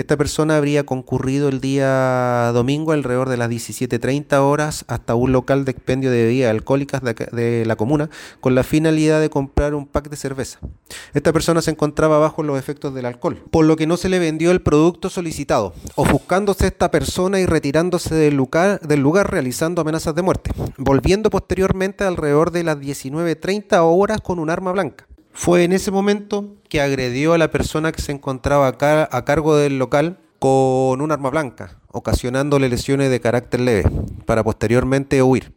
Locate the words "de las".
3.28-3.50, 22.52-22.78